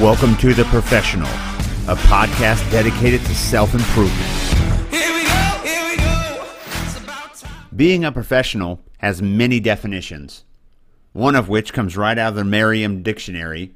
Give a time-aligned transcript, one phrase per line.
[0.00, 1.28] Welcome to The Professional,
[1.86, 4.16] a podcast dedicated to self improvement.
[4.90, 6.46] Here we go, here we go.
[6.82, 7.68] It's about time.
[7.76, 10.46] Being a professional has many definitions,
[11.12, 13.74] one of which comes right out of the Merriam Dictionary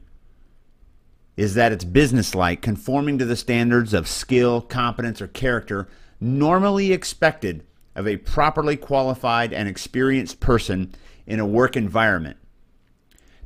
[1.37, 5.89] is that it's businesslike, conforming to the standards of skill, competence, or character
[6.21, 10.95] normally expected of a properly qualified and experienced person
[11.27, 12.37] in a work environment.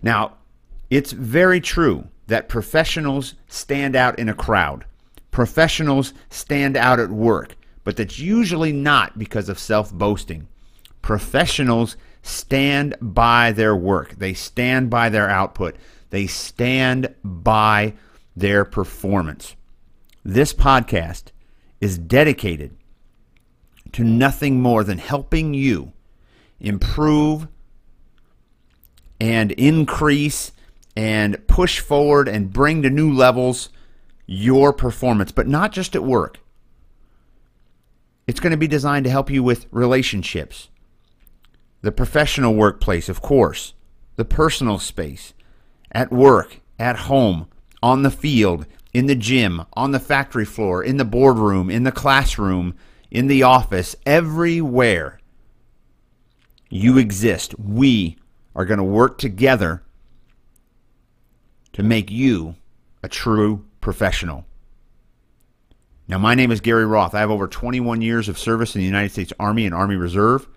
[0.03, 0.37] Now,
[0.91, 4.85] it's very true that professionals stand out in a crowd.
[5.31, 10.49] Professionals stand out at work, but that's usually not because of self boasting.
[11.03, 15.77] Professionals stand by their work, they stand by their output,
[16.11, 17.95] they stand by
[18.37, 19.57] their performance.
[20.25, 21.33] This podcast
[21.81, 22.77] is dedicated
[23.93, 25.93] to nothing more than helping you
[26.61, 27.49] improve
[29.21, 30.53] and increase
[30.97, 33.69] and push forward and bring to new levels
[34.27, 36.39] your performance, but not just at work.
[38.27, 40.69] It's going to be designed to help you with relationships,
[41.81, 43.73] the professional workplace, of course,
[44.17, 45.33] the personal space,
[45.93, 47.49] at work, at home,
[47.83, 51.93] on the field, in the gym, on the factory floor, in the boardroom, in the
[51.93, 52.75] classroom,
[53.11, 55.21] in the office, everywhere
[56.71, 58.17] you exist, we
[58.55, 59.83] are going to work together
[61.73, 62.57] to make you
[63.03, 64.45] a true professional.
[66.09, 67.15] Now, my name is Gary Roth.
[67.15, 70.49] I have over 21 years of service in the United States Army and Army Reserve.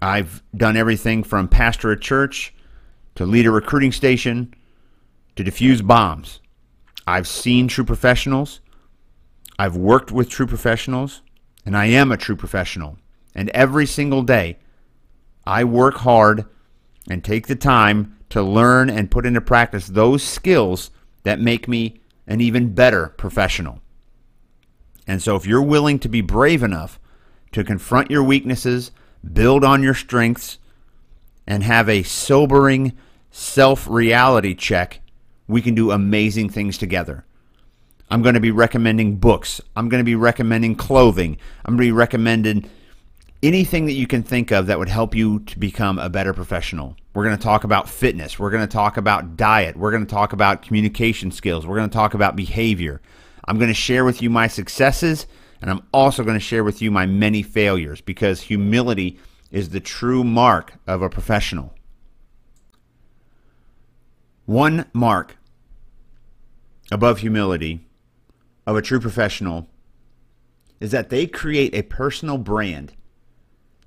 [0.00, 2.54] I've done everything from pastor a church
[3.14, 4.54] to lead a recruiting station
[5.36, 6.40] to defuse bombs.
[7.06, 8.60] I've seen true professionals.
[9.58, 11.22] I've worked with true professionals,
[11.64, 12.98] and I am a true professional.
[13.34, 14.58] And every single day,
[15.46, 16.44] I work hard
[17.08, 20.90] and take the time to learn and put into practice those skills
[21.24, 23.80] that make me an even better professional.
[25.06, 27.00] And so, if you're willing to be brave enough
[27.52, 28.92] to confront your weaknesses,
[29.32, 30.58] build on your strengths,
[31.50, 32.96] and have a sobering
[33.32, 35.00] self reality check,
[35.48, 37.24] we can do amazing things together.
[38.08, 39.60] I'm going to be recommending books.
[39.74, 41.38] I'm going to be recommending clothing.
[41.64, 42.70] I'm going to be recommending
[43.42, 46.96] anything that you can think of that would help you to become a better professional.
[47.14, 48.38] We're going to talk about fitness.
[48.38, 49.76] We're going to talk about diet.
[49.76, 51.66] We're going to talk about communication skills.
[51.66, 53.00] We're going to talk about behavior.
[53.44, 55.26] I'm going to share with you my successes,
[55.60, 59.18] and I'm also going to share with you my many failures because humility
[59.50, 61.74] is the true mark of a professional.
[64.46, 65.36] One mark
[66.90, 67.86] above humility
[68.66, 69.68] of a true professional
[70.78, 72.94] is that they create a personal brand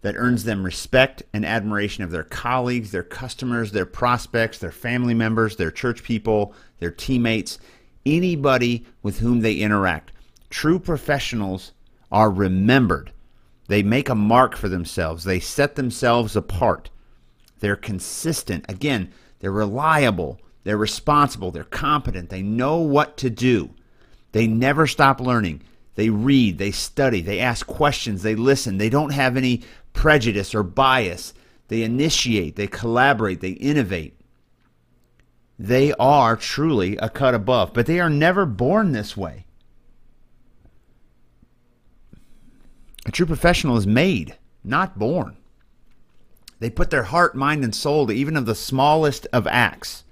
[0.01, 5.13] that earns them respect and admiration of their colleagues, their customers, their prospects, their family
[5.13, 7.57] members, their church people, their teammates,
[8.05, 10.11] anybody with whom they interact.
[10.49, 11.71] True professionals
[12.11, 13.12] are remembered.
[13.73, 16.91] They make a mark for themselves, they set themselves apart.
[17.59, 18.65] They're consistent.
[18.69, 23.71] Again, they're reliable, they're responsible, they're competent, they know what to do.
[24.31, 25.63] They never stop learning.
[25.95, 28.77] They read, they study, they ask questions, they listen.
[28.77, 31.33] They don't have any prejudice or bias.
[31.67, 34.21] They initiate, they collaborate, they innovate.
[35.57, 39.47] They are truly a cut above, but they are never born this way.
[43.05, 45.37] A true professional is made, not born.
[46.59, 50.03] They put their heart, mind, and soul to even of the smallest of acts.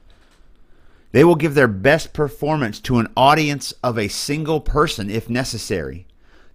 [1.11, 6.07] They will give their best performance to an audience of a single person if necessary.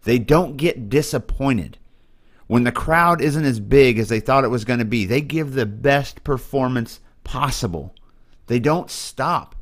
[0.05, 1.79] They don't get disappointed.
[2.47, 5.21] When the crowd isn't as big as they thought it was going to be, they
[5.21, 7.95] give the best performance possible.
[8.47, 9.55] They don't stop.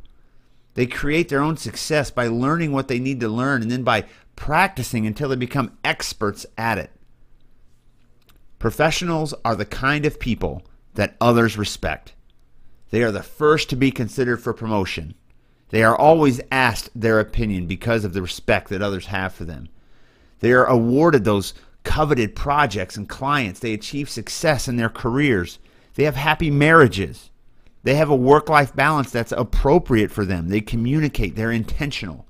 [0.75, 4.05] They create their own success by learning what they need to learn and then by
[4.36, 6.90] practicing until they become experts at it.
[8.58, 10.62] Professionals are the kind of people
[10.94, 12.14] that others respect.
[12.90, 15.14] They are the first to be considered for promotion.
[15.70, 19.69] They are always asked their opinion because of the respect that others have for them.
[20.40, 23.60] They are awarded those coveted projects and clients.
[23.60, 25.58] They achieve success in their careers.
[25.94, 27.31] They have happy marriages.
[27.82, 30.48] They have a work life balance that's appropriate for them.
[30.48, 32.26] They communicate, they're intentional.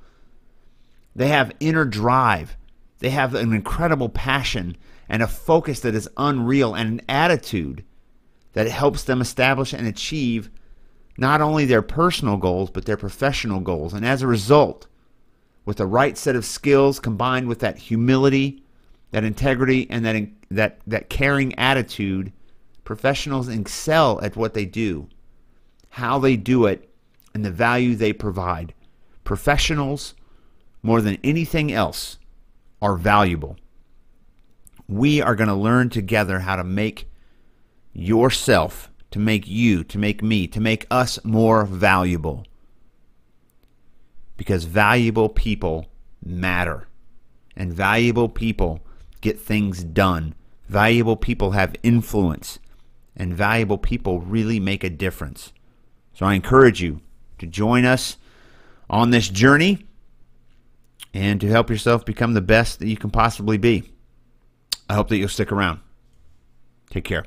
[1.14, 2.56] They have inner drive.
[2.98, 4.76] They have an incredible passion
[5.08, 7.84] and a focus that is unreal and an attitude
[8.54, 10.50] that helps them establish and achieve
[11.16, 13.92] not only their personal goals, but their professional goals.
[13.92, 14.86] And as a result,
[15.64, 18.62] with the right set of skills combined with that humility,
[19.10, 22.32] that integrity, and that that that caring attitude,
[22.84, 25.08] professionals excel at what they do,
[25.90, 26.88] how they do it,
[27.32, 28.74] and the value they provide.
[29.22, 30.14] Professionals,
[30.84, 32.18] more than anything else,
[32.82, 33.56] are valuable.
[34.86, 37.10] We are going to learn together how to make
[37.94, 42.44] yourself, to make you, to make me, to make us more valuable
[44.36, 45.86] because valuable people
[46.22, 46.86] matter.
[47.56, 48.80] And valuable people
[49.20, 50.34] get things done.
[50.68, 52.58] Valuable people have influence.
[53.16, 55.52] And valuable people really make a difference.
[56.12, 57.00] So I encourage you
[57.38, 58.18] to join us
[58.90, 59.86] on this journey
[61.14, 63.92] and to help yourself become the best that you can possibly be.
[64.88, 65.80] I hope that you'll stick around.
[66.90, 67.24] Take care.